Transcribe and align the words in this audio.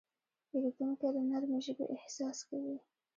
پیرودونکی 0.49 1.07
د 1.15 1.17
نرمې 1.29 1.59
ژبې 1.65 1.85
اغېز 1.93 2.15
حس 2.27 2.39
کوي. 2.49 2.77